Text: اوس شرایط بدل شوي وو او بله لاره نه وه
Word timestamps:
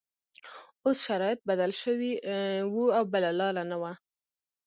اوس 0.85 0.97
شرایط 1.07 1.39
بدل 1.49 1.71
شوي 1.81 2.11
وو 2.73 2.85
او 2.97 3.03
بله 3.13 3.29
لاره 3.39 3.63
نه 3.71 3.77
وه 3.81 3.93